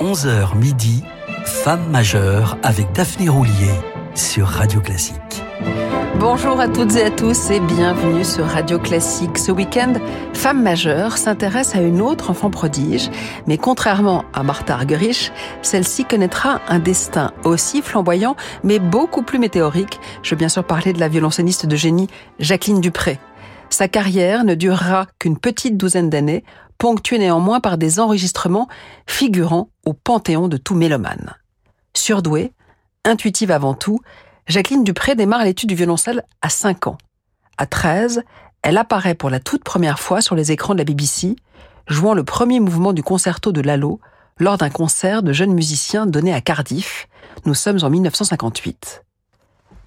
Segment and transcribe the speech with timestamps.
[0.00, 1.02] 11h midi,
[1.46, 3.72] Femme majeure avec Daphné Roulier
[4.14, 5.16] sur Radio Classique.
[6.20, 9.38] Bonjour à toutes et à tous et bienvenue sur Radio Classique.
[9.38, 9.94] Ce week-end,
[10.34, 13.10] Femme majeure s'intéresse à une autre enfant prodige,
[13.46, 15.32] mais contrairement à Martha Argerich,
[15.62, 19.98] celle-ci connaîtra un destin aussi flamboyant, mais beaucoup plus météorique.
[20.22, 22.08] Je veux bien sûr parler de la violoncelliste de génie
[22.38, 23.18] Jacqueline Dupré.
[23.70, 26.44] Sa carrière ne durera qu'une petite douzaine d'années,
[26.78, 28.68] ponctuée néanmoins par des enregistrements
[29.06, 31.34] figurant au panthéon de tout mélomane.
[31.94, 32.52] Surdouée,
[33.04, 33.98] intuitive avant tout,
[34.46, 36.98] Jacqueline Dupré démarre l'étude du violoncelle à 5 ans.
[37.58, 38.22] À 13,
[38.62, 41.36] elle apparaît pour la toute première fois sur les écrans de la BBC,
[41.88, 44.00] jouant le premier mouvement du concerto de Lalo
[44.38, 47.08] lors d'un concert de jeunes musiciens donné à Cardiff.
[47.44, 49.02] Nous sommes en 1958.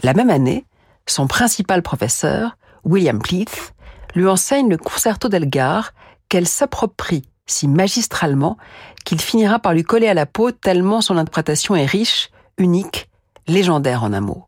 [0.04, 0.66] La même année,
[1.08, 3.74] son principal professeur, William Pleath,
[4.16, 5.94] lui enseigne le concerto d'Elgar
[6.30, 8.58] qu'elle s'approprie si magistralement
[9.06, 13.09] qu'il finira par lui coller à la peau tellement son interprétation est riche, unique,
[13.48, 14.45] légendaire en un mot.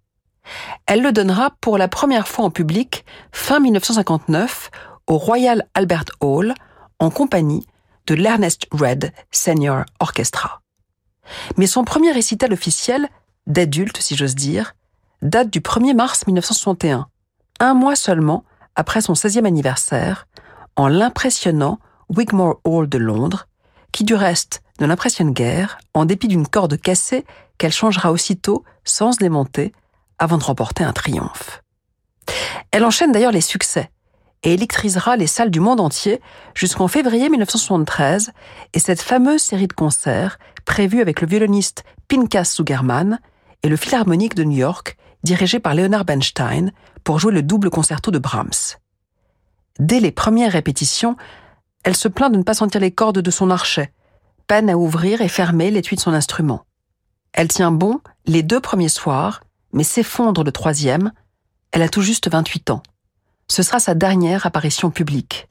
[0.85, 4.69] Elle le donnera pour la première fois en public fin 1959
[5.07, 6.53] au Royal Albert Hall
[6.99, 7.65] en compagnie
[8.07, 10.61] de l'Ernest Red Senior Orchestra.
[11.57, 13.07] Mais son premier récital officiel,
[13.47, 14.75] d'adulte si j'ose dire,
[15.21, 17.07] date du 1er mars 1961,
[17.61, 18.43] un mois seulement
[18.75, 20.27] après son 16e anniversaire,
[20.75, 23.47] en l'impressionnant Wigmore Hall de Londres,
[23.91, 27.23] qui du reste ne l'impressionne guère, en dépit d'une corde cassée
[27.57, 29.73] qu'elle changera aussitôt sans se démonter
[30.17, 31.61] avant de remporter un triomphe.
[32.71, 33.91] Elle enchaîne d'ailleurs les succès
[34.41, 36.19] et électrisera les salles du monde entier
[36.55, 38.31] jusqu'en février 1973
[38.73, 43.19] et cette fameuse série de concerts prévue avec le violoniste Pinkas Zugerman
[43.61, 46.71] et le Philharmonique de New York dirigé par Leonard Bernstein
[47.03, 48.77] pour jouer le double concerto de Brahms.
[49.79, 51.15] Dès les premières répétitions,
[51.83, 53.91] elle se plaint de ne pas sentir les cordes de son archet,
[54.47, 56.65] peine à ouvrir et fermer l'étui de son instrument.
[57.33, 59.41] Elle tient bon les deux premiers soirs
[59.73, 61.11] mais s'effondre le troisième,
[61.71, 62.83] elle a tout juste 28 ans.
[63.47, 65.47] Ce sera sa dernière apparition publique.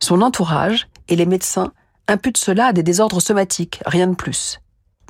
[0.00, 1.72] Son entourage et les médecins
[2.08, 4.60] imputent cela à des désordres somatiques, rien de plus.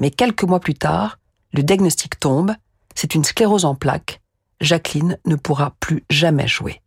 [0.01, 1.19] Mais quelques mois plus tard,
[1.53, 2.55] le diagnostic tombe,
[2.95, 4.21] c'est une sclérose en plaques.
[4.61, 6.81] Jacqueline ne pourra plus jamais jouer.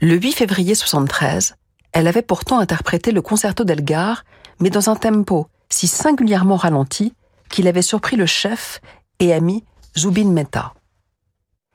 [0.00, 1.56] Le 8 février 73,
[1.92, 4.24] elle avait pourtant interprété le concerto d'Elgar,
[4.60, 7.14] mais dans un tempo si singulièrement ralenti
[7.48, 8.80] qu'il avait surpris le chef
[9.18, 9.64] et ami
[9.96, 10.74] Zubin Mehta.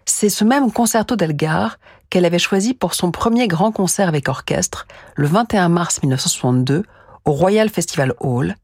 [0.05, 1.77] C'est ce même concerto d'Elgar
[2.09, 6.83] qu'elle avait choisi pour son premier grand concert avec orchestre le 21 mars 1962
[7.25, 8.55] au Royal Festival Hall.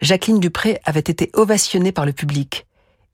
[0.00, 2.66] Jacqueline Dupré avait été ovationnée par le public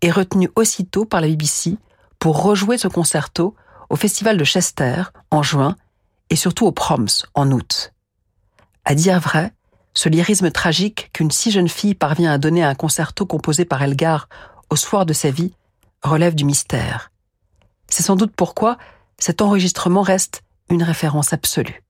[0.02, 1.76] et retenue aussitôt par la BBC
[2.20, 3.56] pour rejouer ce concerto
[3.88, 5.74] au Festival de Chester en juin
[6.28, 7.92] et surtout au Proms en août.
[8.84, 9.52] À dire vrai,
[9.94, 13.82] ce lyrisme tragique qu'une si jeune fille parvient à donner à un concerto composé par
[13.82, 14.28] Elgar
[14.68, 15.52] au soir de sa vie
[16.02, 17.10] relève du mystère.
[17.88, 18.78] C'est sans doute pourquoi
[19.18, 21.82] cet enregistrement reste une référence absolue.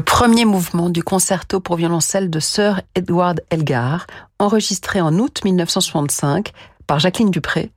[0.00, 4.06] Le premier mouvement du concerto pour violoncelle de Sir Edward Elgar,
[4.38, 6.52] enregistré en août 1965
[6.86, 7.70] par Jacqueline Dupré,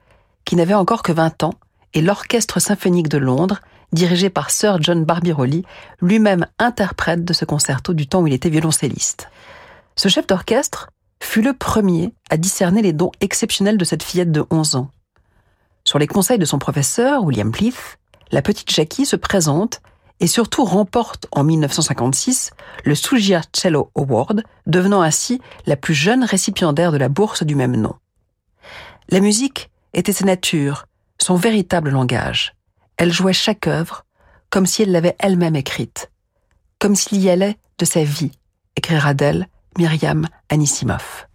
[0.45, 1.55] qui n'avait encore que 20 ans,
[1.93, 3.59] et l'Orchestre symphonique de Londres,
[3.91, 5.65] dirigé par Sir John Barbirolli,
[5.99, 9.27] lui-même interprète de ce concerto du temps où il était violoncelliste.
[9.97, 14.45] Ce chef d'orchestre fut le premier à discerner les dons exceptionnels de cette fillette de
[14.49, 14.91] 11 ans.
[15.83, 17.99] Sur les conseils de son professeur, William Pleath,
[18.31, 19.81] la petite Jackie se présente
[20.23, 22.51] et surtout remporte en 1956
[22.85, 27.75] le Sugia Cello Award, devenant ainsi la plus jeune récipiendaire de la bourse du même
[27.75, 27.93] nom.
[29.09, 30.85] La musique était sa nature,
[31.19, 32.55] son véritable langage.
[32.95, 34.05] Elle jouait chaque œuvre
[34.49, 36.09] comme si elle l'avait elle-même écrite,
[36.79, 38.31] comme s'il y allait de sa vie,
[38.77, 41.27] écrira d'elle Myriam Anisimov.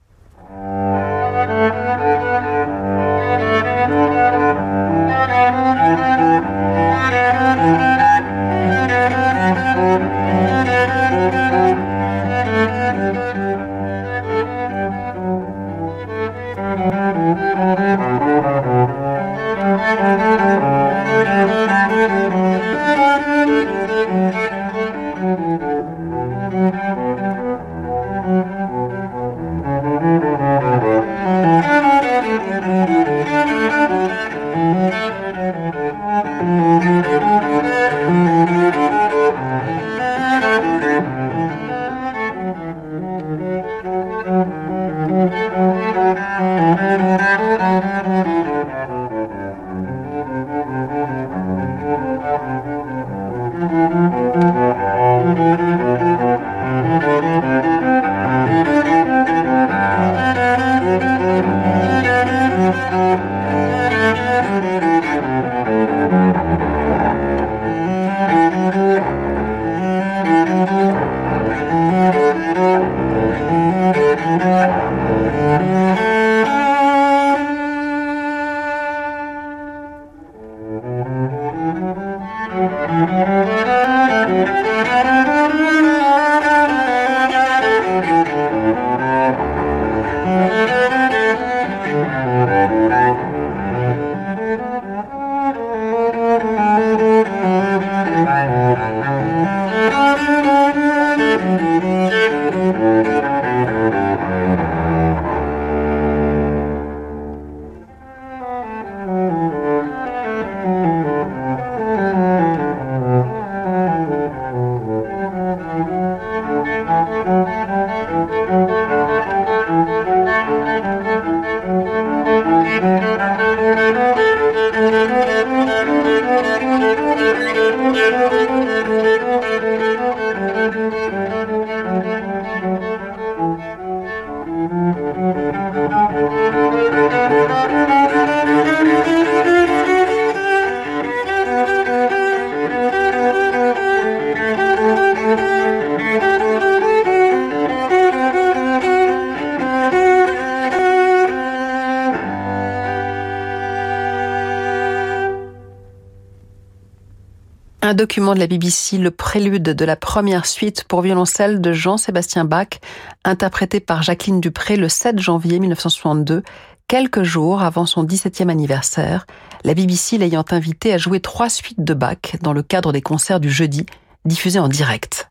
[157.99, 162.79] Document de la BBC, le prélude de la première suite pour violoncelle de Jean-Sébastien Bach,
[163.25, 166.45] interprété par Jacqueline Dupré le 7 janvier 1962,
[166.87, 169.27] quelques jours avant son 17e anniversaire,
[169.65, 173.41] la BBC l'ayant invité à jouer trois suites de Bach dans le cadre des concerts
[173.41, 173.85] du jeudi,
[174.25, 175.29] diffusés en direct.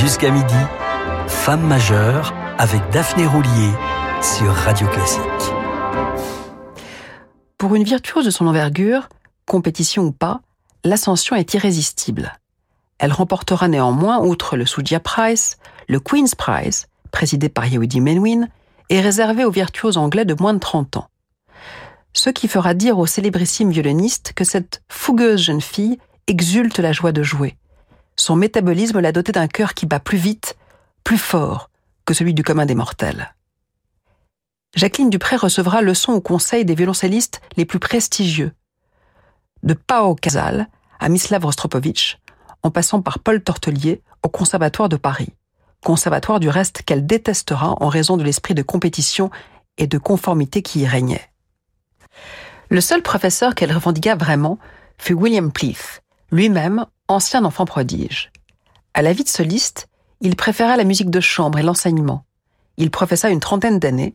[0.00, 0.54] Jusqu'à midi,
[1.26, 3.70] Femme majeure avec Daphné Roulier
[4.22, 5.20] sur Radio Classique.
[7.58, 9.08] Pour une virtuose de son envergure,
[9.46, 10.40] compétition ou pas,
[10.84, 12.32] l'ascension est irrésistible.
[12.98, 15.56] Elle remportera néanmoins, outre le Sudia Prize,
[15.88, 18.48] le Queen's Prize, présidé par Yehudi Menwin,
[18.90, 21.08] et réservé aux virtuoses anglais de moins de 30 ans.
[22.12, 27.12] Ce qui fera dire au célébrissime violoniste que cette fougueuse jeune fille exulte la joie
[27.12, 27.56] de jouer.
[28.16, 30.56] Son métabolisme l'a dotée d'un cœur qui bat plus vite,
[31.02, 31.70] plus fort
[32.04, 33.34] que celui du commun des mortels.
[34.76, 38.52] Jacqueline Dupré recevra leçon au conseil des violoncellistes les plus prestigieux,
[39.64, 40.68] de Pao Casal
[41.00, 42.18] à Mislav Rostropovitch,
[42.62, 45.30] en passant par Paul Tortelier au Conservatoire de Paris.
[45.82, 49.30] Conservatoire du reste qu'elle détestera en raison de l'esprit de compétition
[49.76, 51.30] et de conformité qui y régnait.
[52.68, 54.58] Le seul professeur qu'elle revendiqua vraiment
[54.98, 58.30] fut William Pleath, lui-même ancien enfant prodige.
[58.94, 59.88] À la vie de soliste,
[60.20, 62.24] il préféra la musique de chambre et l'enseignement.
[62.76, 64.14] Il professa une trentaine d'années.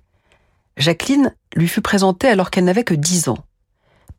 [0.77, 3.37] Jacqueline lui fut présentée alors qu'elle n'avait que dix ans.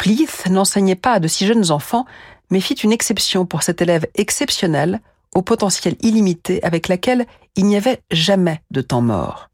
[0.00, 2.06] Pleath n'enseignait pas à de si jeunes enfants,
[2.48, 5.02] mais fit une exception pour cette élève exceptionnelle,
[5.34, 9.50] au potentiel illimité, avec laquelle il n'y avait jamais de temps mort.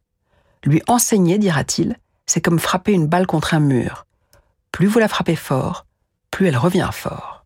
[0.63, 4.07] Lui enseigner, dira-t-il, c'est comme frapper une balle contre un mur.
[4.71, 5.85] Plus vous la frappez fort,
[6.31, 7.45] plus elle revient fort.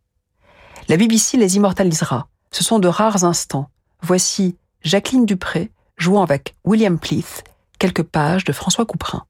[0.87, 2.27] La BBC les immortalisera.
[2.51, 3.67] Ce sont de rares instants.
[4.03, 7.43] Voici Jacqueline Dupré jouant avec William Pleath
[7.79, 9.25] quelques pages de François Couperin.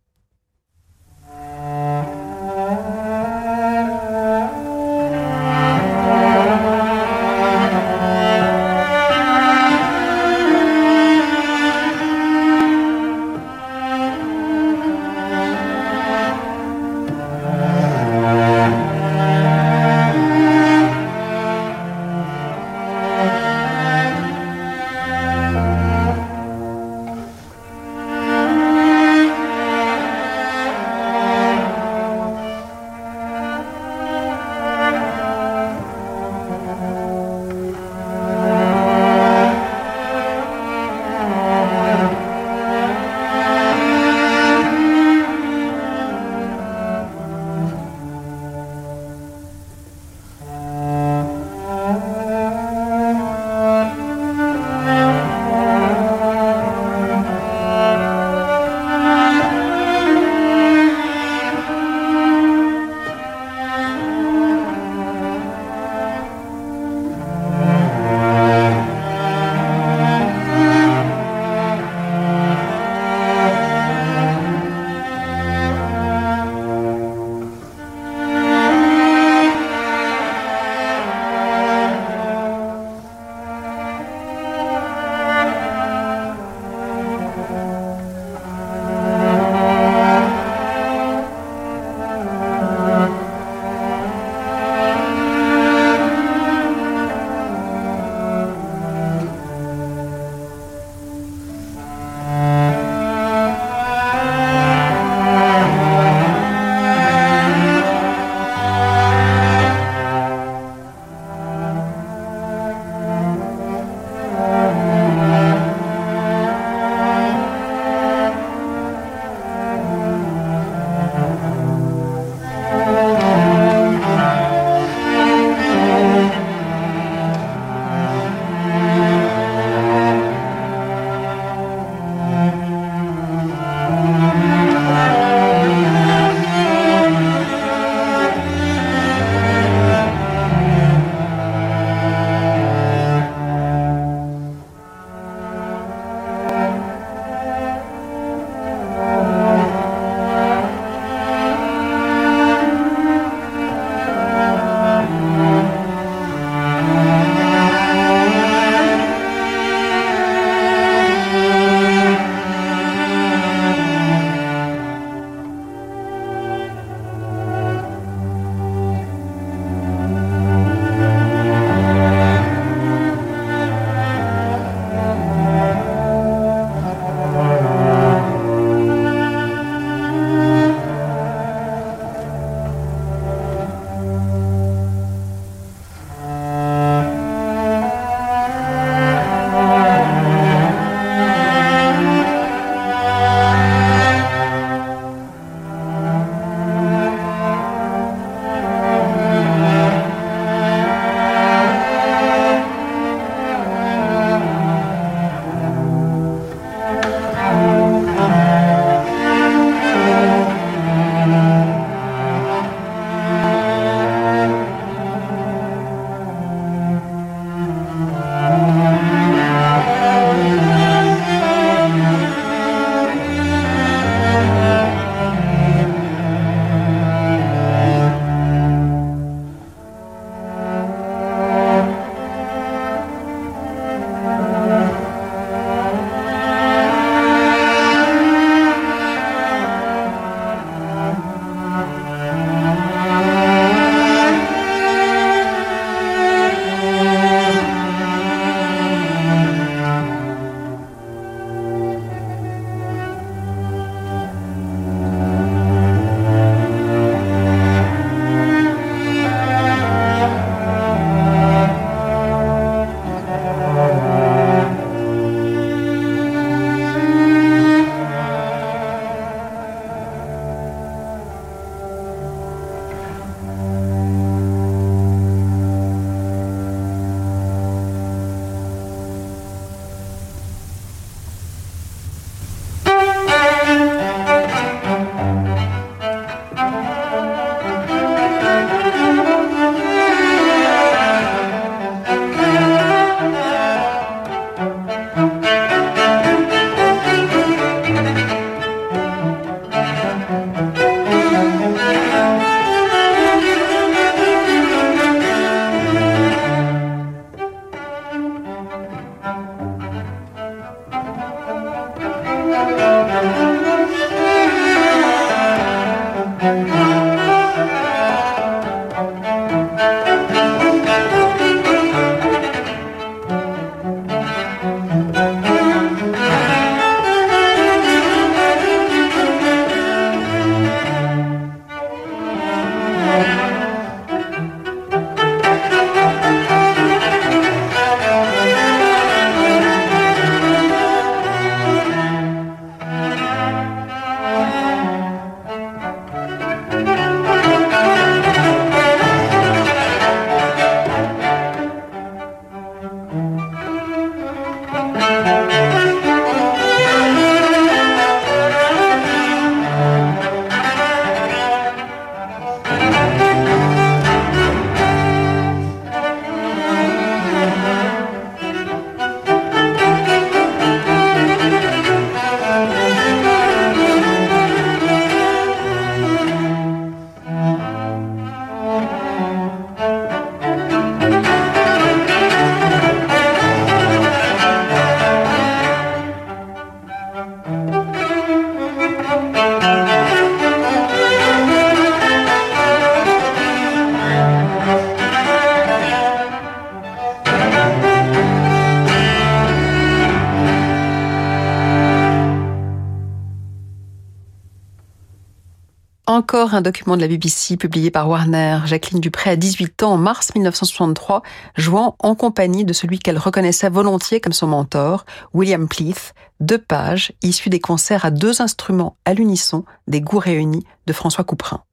[406.32, 408.60] Encore un document de la BBC publié par Warner.
[408.64, 411.24] Jacqueline Dupré a 18 ans en mars 1963,
[411.58, 417.12] jouant en compagnie de celui qu'elle reconnaissait volontiers comme son mentor, William Pleath, deux pages
[417.22, 421.66] issues des concerts à deux instruments à l'unisson des goûts réunis de François Couperin.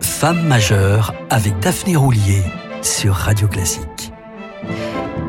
[0.00, 2.42] Femme majeure avec Daphné Roulier
[2.82, 4.12] sur Radio Classique.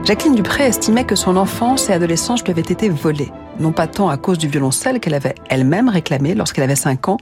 [0.06, 4.10] Jacqueline Dupré estimait que son enfance et adolescence lui avaient été volées, non pas tant
[4.10, 7.18] à cause du violoncelle qu'elle avait elle-même réclamé lorsqu'elle avait 5 ans,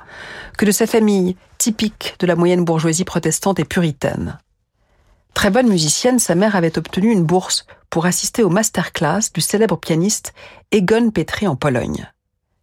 [0.58, 4.40] que de sa famille typique de la moyenne bourgeoisie protestante et puritaine.
[5.36, 9.78] Très bonne musicienne, sa mère avait obtenu une bourse pour assister au masterclass du célèbre
[9.78, 10.34] pianiste
[10.72, 12.12] Egon Petri en Pologne.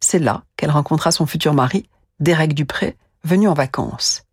[0.00, 4.24] C'est là qu'elle rencontra son futur mari, Derek Dupré, venu en vacances.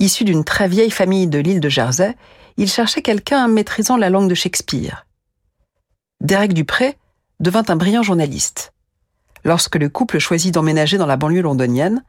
[0.00, 2.16] Issu d'une très vieille famille de l'île de Jersey,
[2.56, 5.06] il cherchait quelqu'un maîtrisant la langue de Shakespeare.
[6.20, 6.98] Derek Dupré
[7.40, 8.72] devint un brillant journaliste.
[9.44, 12.04] Lorsque le couple choisit d'emménager dans la banlieue londonienne,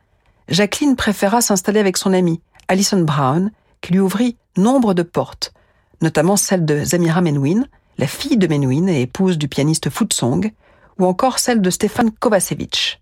[0.49, 5.53] Jacqueline préféra s'installer avec son amie, Alison Brown, qui lui ouvrit nombre de portes,
[6.01, 7.65] notamment celle de Zamira Menouin,
[7.97, 10.51] la fille de Menouin et épouse du pianiste Footsong,
[10.99, 13.01] ou encore celle de Stéphane Kovacevic.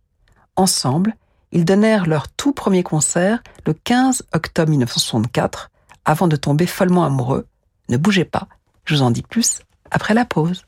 [0.56, 1.16] Ensemble,
[1.52, 5.72] ils donnèrent leur tout premier concert le 15 octobre 1964
[6.10, 7.46] avant de tomber follement amoureux.
[7.88, 8.48] Ne bougez pas,
[8.84, 9.60] je vous en dis plus
[9.92, 10.66] après la pause.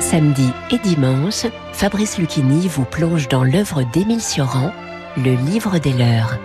[0.00, 4.72] Samedi et dimanche, Fabrice Lucchini vous plonge dans l'œuvre d'Émile Sioran,
[5.16, 6.36] Le livre des leurs.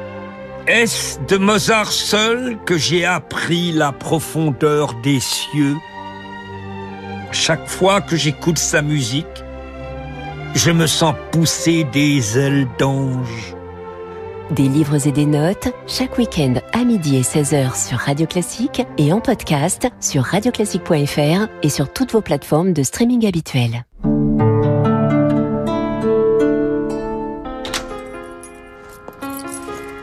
[0.67, 5.77] Est-ce de Mozart seul que j'ai appris la profondeur des cieux?
[7.31, 9.43] Chaque fois que j'écoute sa musique,
[10.53, 13.52] je me sens pousser des ailes d'ange.
[14.51, 19.13] Des livres et des notes, chaque week-end à midi et 16h sur Radio Classique et
[19.13, 23.85] en podcast sur radioclassique.fr et sur toutes vos plateformes de streaming habituelles.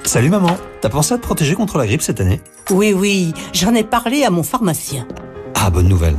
[0.04, 2.40] Salut maman, t'as pensé à te protéger contre la grippe cette année?
[2.70, 5.06] Oui, oui, j'en ai parlé à mon pharmacien.
[5.54, 6.16] Ah, bonne nouvelle.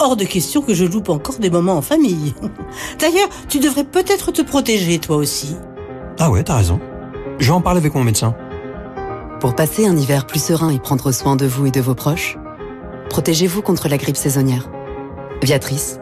[0.00, 2.34] Hors de question que je loupe encore des moments en famille.
[2.98, 5.54] D'ailleurs, tu devrais peut-être te protéger toi aussi.
[6.18, 6.80] Ah ouais, t'as raison.
[7.38, 8.34] Je vais en parler avec mon médecin.
[9.40, 12.38] Pour passer un hiver plus serein et prendre soin de vous et de vos proches,
[13.10, 14.70] protégez-vous contre la grippe saisonnière.
[15.42, 15.98] Viatrice,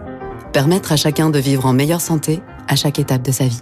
[0.53, 3.61] permettre à chacun de vivre en meilleure santé à chaque étape de sa vie.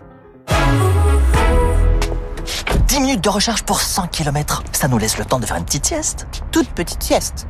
[2.89, 4.65] 10 minutes de recharge pour 100 km.
[4.73, 6.27] Ça nous laisse le temps de faire une petite sieste.
[6.51, 7.47] Toute petite sieste.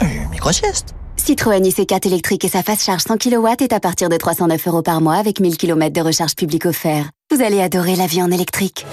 [0.00, 0.94] Une micro-sieste.
[1.16, 4.82] Citroën IC4 électrique et sa phase charge 100 kW est à partir de 309 euros
[4.82, 7.06] par mois avec 1000 km de recharge publique offert.
[7.34, 8.86] Vous allez adorer la vie en électrique.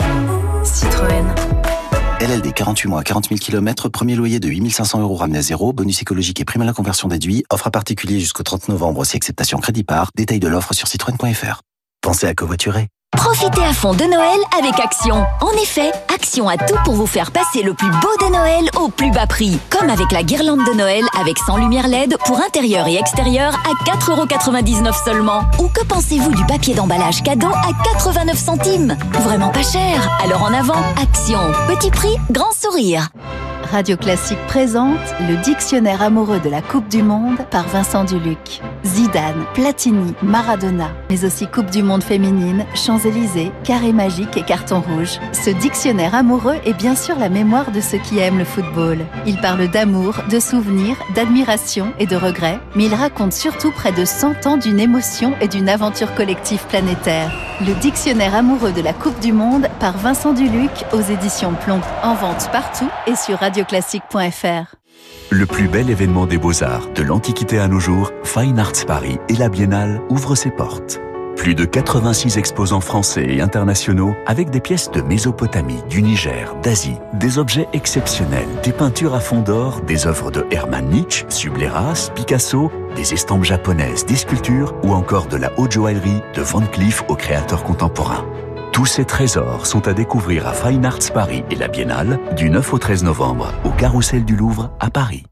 [0.63, 1.25] Citroën.
[2.19, 6.01] LLD 48 mois, 40 000 km, premier loyer de 8500 euros ramené à zéro, bonus
[6.01, 9.59] écologique et prime à la conversion déduit, offre à particulier jusqu'au 30 novembre si acceptation
[9.59, 11.61] crédit par, détail de l'offre sur citroën.fr.
[12.01, 12.89] Pensez à covoiturer.
[13.17, 15.25] Profitez à fond de Noël avec Action.
[15.41, 18.87] En effet, Action a tout pour vous faire passer le plus beau de Noël au
[18.87, 19.59] plus bas prix.
[19.69, 23.83] Comme avec la guirlande de Noël avec 100 lumières LED pour intérieur et extérieur à
[23.83, 25.41] 4,99€ seulement.
[25.59, 28.97] Ou que pensez-vous du papier d'emballage cadeau à 89 centimes?
[29.11, 30.17] Vraiment pas cher.
[30.23, 31.39] Alors en avant, Action.
[31.67, 33.09] Petit prix, grand sourire.
[33.69, 38.61] Radio Classique présente le dictionnaire amoureux de la Coupe du Monde par Vincent Duluc.
[38.83, 45.19] Zidane, Platini, Maradona, mais aussi Coupe du Monde féminine, Champs-Élysées, Carré magique et Carton rouge.
[45.31, 48.99] Ce dictionnaire amoureux est bien sûr la mémoire de ceux qui aiment le football.
[49.25, 54.05] Il parle d'amour, de souvenirs, d'admiration et de regrets, mais il raconte surtout près de
[54.05, 57.31] 100 ans d'une émotion et d'une aventure collective planétaire.
[57.61, 61.81] Le dictionnaire amoureux de la Coupe du Monde par Vincent Duluc aux éditions Plomb.
[62.01, 63.43] En vente partout et sur
[65.29, 69.35] Le plus bel événement des beaux-arts, de l'Antiquité à nos jours, Fine Arts Paris et
[69.35, 70.99] la Biennale ouvrent ses portes.
[71.37, 76.97] Plus de 86 exposants français et internationaux avec des pièces de Mésopotamie, du Niger, d'Asie,
[77.13, 82.71] des objets exceptionnels, des peintures à fond d'or, des œuvres de Hermann Nietzsche, Subleras, Picasso,
[82.95, 87.15] des estampes japonaises, des sculptures ou encore de la haute joaillerie de Van Cleef aux
[87.15, 88.25] créateurs contemporains.
[88.81, 92.73] Tous ces trésors sont à découvrir à Fine Arts Paris et la Biennale du 9
[92.73, 95.23] au 13 novembre au Carrousel du Louvre à Paris.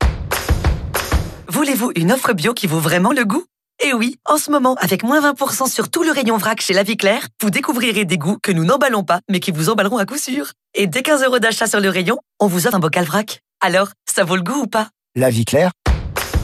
[1.47, 3.43] Voulez-vous une offre bio qui vaut vraiment le goût?
[3.83, 6.83] Eh oui, en ce moment, avec moins 20% sur tout le rayon vrac chez La
[6.83, 10.05] Vie Claire, vous découvrirez des goûts que nous n'emballons pas, mais qui vous emballeront à
[10.05, 10.51] coup sûr.
[10.75, 13.41] Et dès 15 euros d'achat sur le rayon, on vous offre un bocal vrac.
[13.61, 14.89] Alors, ça vaut le goût ou pas?
[15.15, 15.71] La Vie Claire,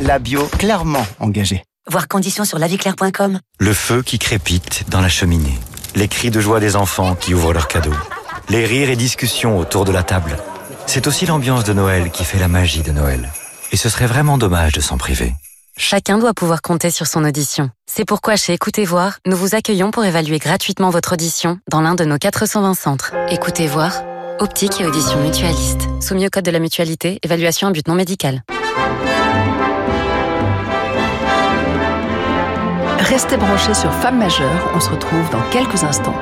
[0.02, 1.62] la bio clairement engagée.
[1.88, 3.42] Voir conditions sur laviclaire.com.
[3.60, 5.60] Le feu qui crépite dans la cheminée.
[5.96, 7.94] Les cris de joie des enfants qui ouvrent leurs cadeaux.
[8.50, 10.38] Les rires et discussions autour de la table.
[10.88, 13.30] C'est aussi l'ambiance de Noël qui fait la magie de Noël.
[13.72, 15.34] Et ce serait vraiment dommage de s'en priver.
[15.78, 17.70] Chacun doit pouvoir compter sur son audition.
[17.86, 21.96] C'est pourquoi chez Écoutez Voir, nous vous accueillons pour évaluer gratuitement votre audition dans l'un
[21.96, 23.14] de nos 420 centres.
[23.30, 24.04] Écoutez Voir,
[24.40, 25.82] optique et audition mutualiste.
[26.02, 28.44] Soumis au code de la mutualité, évaluation à but non médical.
[33.06, 36.16] Restez branchés sur Femmes majeures, on se retrouve dans quelques instants.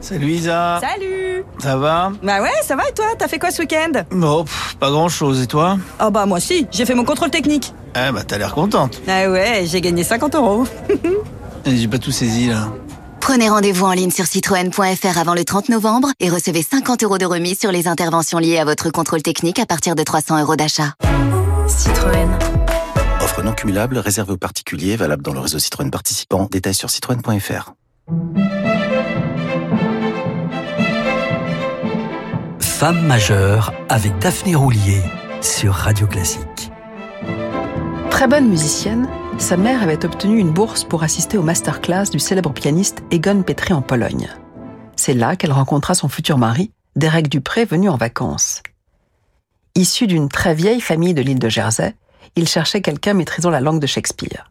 [0.00, 2.12] Salut Isa Salut Ça va?
[2.22, 3.06] Bah ouais, ça va et toi?
[3.18, 3.92] T'as fait quoi ce week-end?
[4.10, 5.78] Bon, pff, pas grand chose, et toi?
[6.00, 7.74] Oh bah moi si, j'ai fait mon contrôle technique.
[7.94, 9.00] Eh bah t'as l'air contente.
[9.08, 10.64] Ah ouais, j'ai gagné 50 euros.
[11.66, 12.68] J'ai pas tout saisi là.
[13.20, 17.26] Prenez rendez-vous en ligne sur citroën.fr avant le 30 novembre et recevez 50 euros de
[17.26, 20.94] remise sur les interventions liées à votre contrôle technique à partir de 300 euros d'achat.
[21.68, 22.30] Citroën.
[23.40, 26.46] Offre non cumulable réservée aux particuliers, valable dans le réseau Citroën participant.
[26.50, 27.72] Détails sur citroën.fr.
[32.58, 35.00] Femme majeure avec Daphné Roulier
[35.40, 36.70] sur Radio Classique.
[38.10, 42.52] Très bonne musicienne, sa mère avait obtenu une bourse pour assister au masterclass du célèbre
[42.52, 44.28] pianiste Egon Petri en Pologne.
[44.96, 48.62] C'est là qu'elle rencontra son futur mari, Derek Dupré, venu en vacances.
[49.76, 51.94] Issu d'une très vieille famille de l'île de Jersey,
[52.36, 54.48] il cherchait quelqu'un maîtrisant la langue de Shakespeare.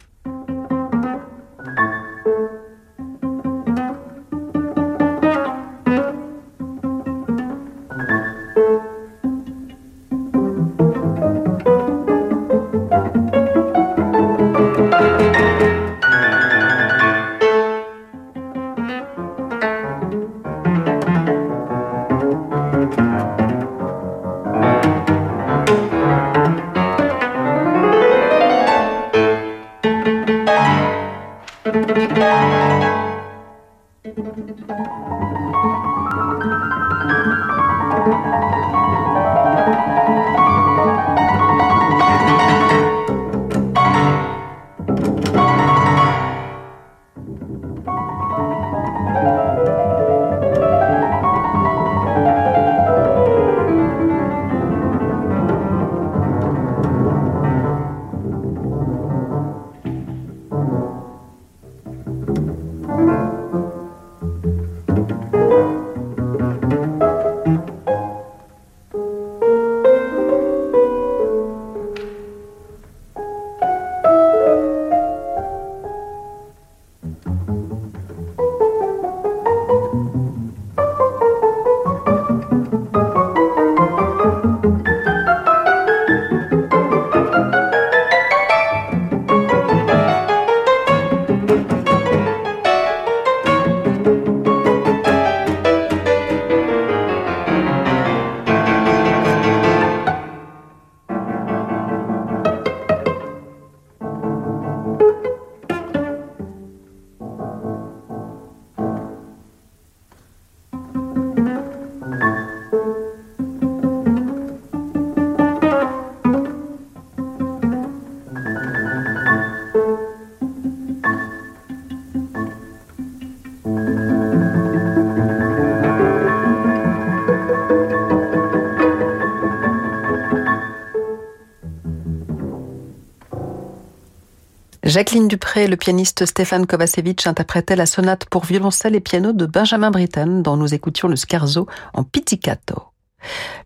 [134.99, 139.45] Jacqueline Dupré et le pianiste Stéphane Kovacevic interprétaient la sonate pour violoncelle et piano de
[139.45, 142.83] Benjamin Britten dont nous écoutions le scherzo en pizzicato.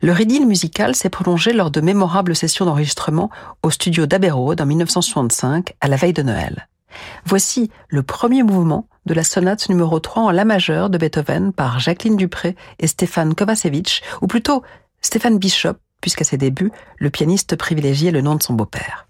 [0.04, 3.32] Leur idylle musical s'est prolongé lors de mémorables sessions d'enregistrement
[3.64, 6.68] au studio d'Abbey Road en 1965 à la veille de Noël.
[7.26, 11.80] Voici le premier mouvement de la sonate numéro 3 en La majeure de Beethoven par
[11.80, 14.62] Jacqueline Dupré et Stéphane Kovacevic, ou plutôt
[15.02, 19.08] Stéphane Bishop, puisqu'à ses débuts, le pianiste privilégiait le nom de son beau-père.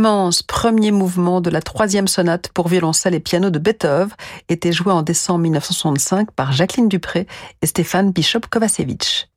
[0.00, 4.08] L'immense premier mouvement de la troisième sonate pour violoncelle et piano de Beethoven
[4.48, 7.26] était joué en décembre 1965 par Jacqueline Dupré
[7.60, 9.28] et Stéphane Bishop Kovacevic.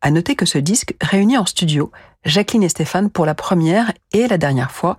[0.00, 1.90] À noter que ce disque réunit en studio
[2.24, 4.98] Jacqueline et Stéphane pour la première et la dernière fois.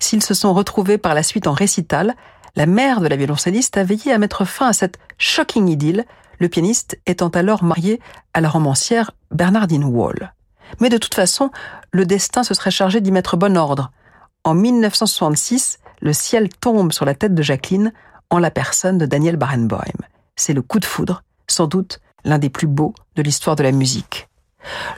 [0.00, 2.16] S'ils se sont retrouvés par la suite en récital,
[2.56, 6.06] la mère de la violoncelliste a veillé à mettre fin à cette shocking idylle,
[6.40, 8.00] le pianiste étant alors marié
[8.34, 10.34] à la romancière Bernardine Wall.
[10.80, 11.52] Mais de toute façon,
[11.92, 13.92] le destin se serait chargé d'y mettre bon ordre.
[14.44, 17.92] En 1966, le ciel tombe sur la tête de Jacqueline
[18.30, 19.82] en la personne de Daniel Barenboim.
[20.36, 23.72] C'est le coup de foudre, sans doute l'un des plus beaux de l'histoire de la
[23.72, 24.28] musique.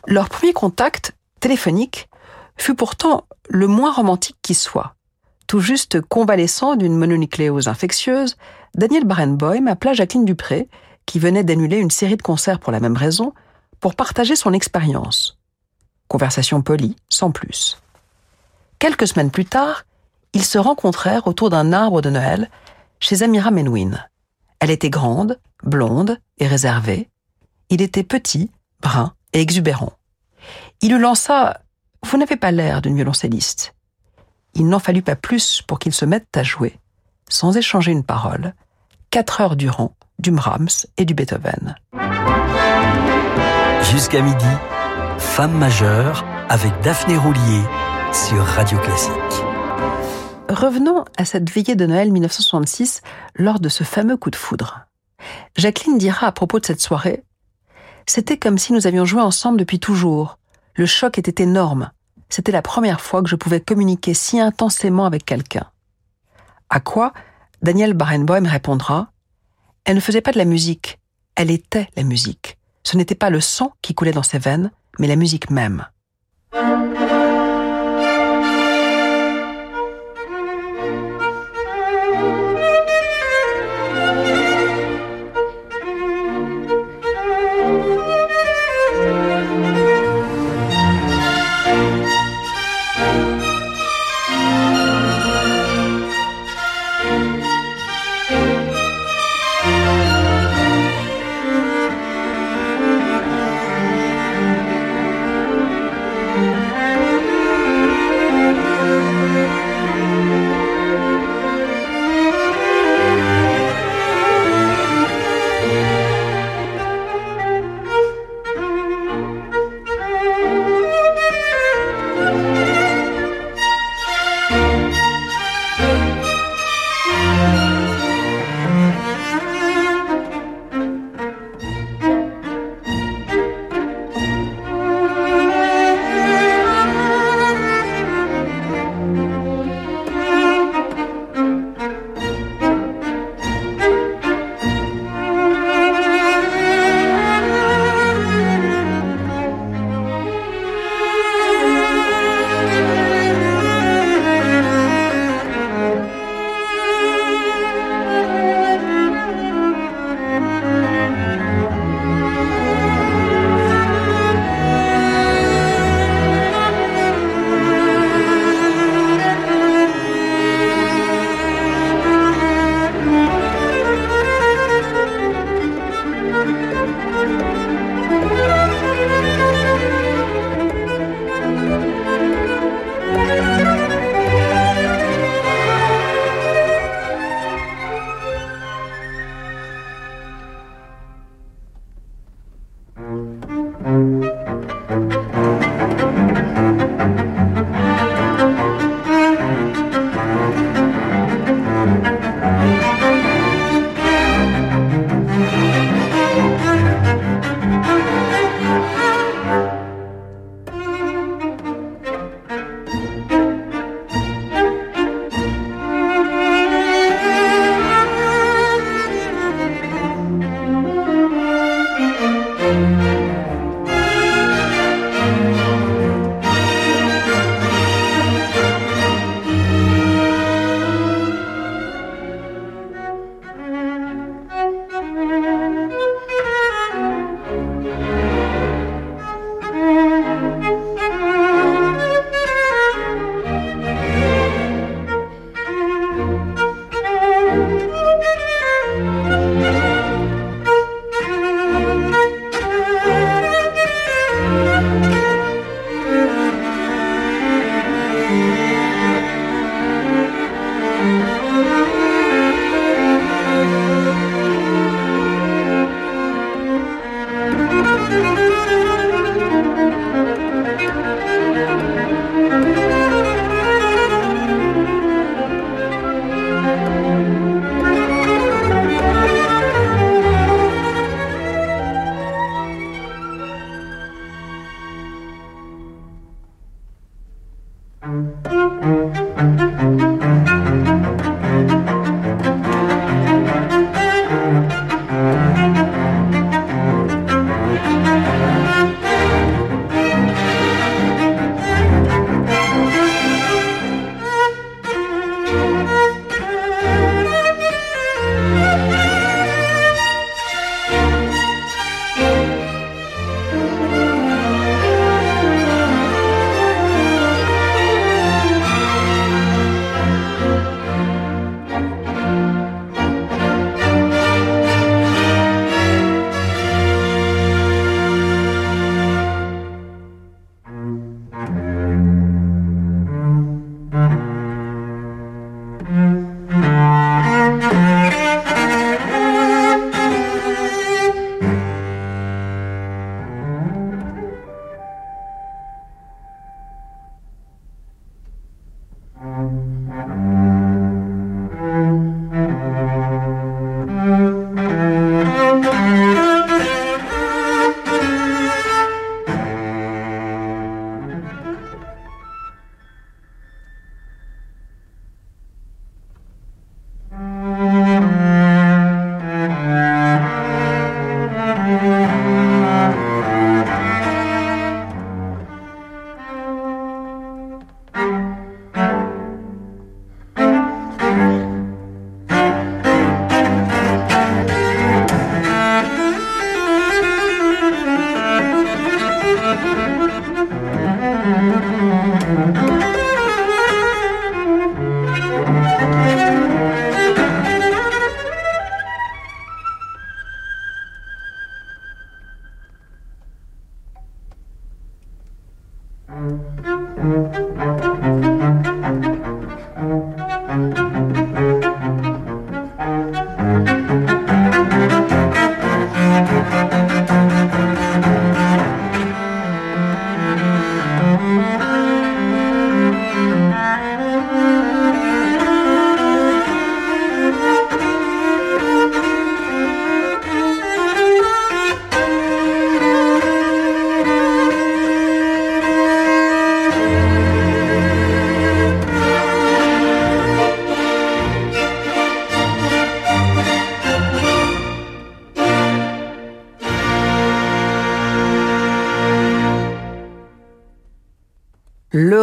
[0.07, 2.09] Leur premier contact téléphonique
[2.57, 4.95] fut pourtant le moins romantique qui soit.
[5.49, 8.37] Tout juste convalescent d'une mononucléose infectieuse,
[8.75, 10.69] Daniel Barenboim appela Jacqueline Dupré,
[11.05, 13.35] qui venait d'annuler une série de concerts pour la même raison,
[13.81, 15.39] pour partager son expérience.
[16.07, 17.83] Conversation polie, sans plus.
[18.83, 19.85] Quelques semaines plus tard,
[20.33, 22.51] ils se rencontrèrent autour d'un arbre de Noël
[22.99, 23.93] chez Amira Menouin.
[24.59, 27.09] Elle était grande, blonde et réservée.
[27.71, 29.93] Il était petit, brun et exubérant.
[30.81, 31.61] Il lui lança
[32.05, 33.73] Vous n'avez pas l'air d'une violoncelliste.
[34.55, 36.77] Il n'en fallut pas plus pour qu'ils se mettent à jouer,
[37.29, 38.53] sans échanger une parole,
[39.11, 41.77] quatre heures durant, du Brahms et du Beethoven.
[43.93, 44.45] Jusqu'à midi,
[45.19, 47.63] Femme majeure avec Daphné Roulier
[48.13, 49.13] sur Radio Classique.
[50.51, 53.01] Revenons à cette veillée de Noël 1966
[53.37, 54.81] lors de ce fameux coup de foudre.
[55.57, 57.25] Jacqueline dira à propos de cette soirée
[58.07, 60.39] C'était comme si nous avions joué ensemble depuis toujours.
[60.75, 61.91] Le choc était énorme.
[62.29, 65.71] c'était la première fois que je pouvais communiquer si intensément avec quelqu'un.
[66.69, 67.15] À quoi
[67.63, 69.11] Daniel Barenboim répondra
[69.85, 71.01] Elle ne faisait pas de la musique,
[71.35, 72.59] elle était la musique.
[72.85, 75.87] Ce n'était pas le sang qui coulait dans ses veines, mais la musique même.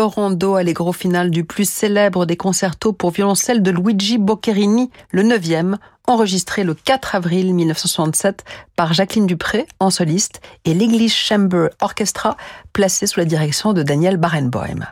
[0.10, 5.78] Rondo allegro final du plus célèbre des concertos pour violoncelle de Luigi Boccherini, le 9e,
[6.08, 8.44] enregistré le 4 avril 1967
[8.76, 12.36] par Jacqueline Dupré en soliste et l'English Chamber Orchestra
[12.74, 14.86] placé sous la direction de Daniel Barenboim.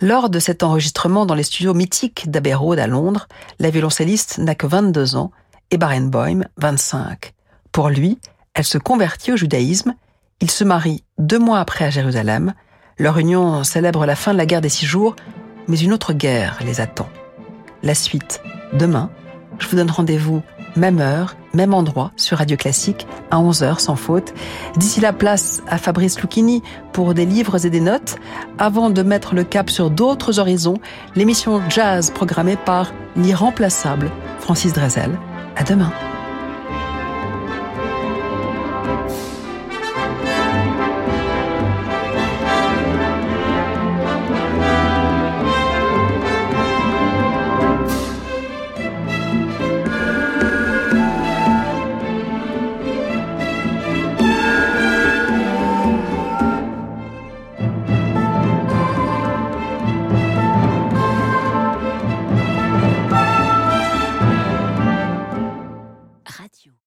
[0.00, 3.28] Lors de cet enregistrement dans les studios mythiques d'Abbey à Londres,
[3.58, 5.30] la violoncelliste n'a que 22 ans
[5.70, 7.32] et Barenboim 25.
[7.72, 8.18] Pour lui,
[8.54, 9.94] elle se convertit au judaïsme,
[10.40, 12.54] il se marie deux mois après à Jérusalem,
[13.00, 15.16] leur union célèbre la fin de la guerre des six jours,
[15.68, 17.08] mais une autre guerre les attend.
[17.82, 18.42] La suite,
[18.74, 19.10] demain,
[19.58, 20.42] je vous donne rendez-vous,
[20.76, 24.34] même heure, même endroit, sur Radio Classique, à 11h sans faute.
[24.76, 28.16] D'ici la place à Fabrice Lucchini pour des livres et des notes,
[28.58, 30.78] avant de mettre le cap sur d'autres horizons,
[31.16, 35.18] l'émission Jazz programmée par l'irremplaçable Francis Drezel.
[35.56, 35.90] À demain.